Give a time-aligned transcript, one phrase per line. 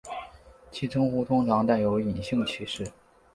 [0.71, 2.91] 其称呼通常带有隐性歧视。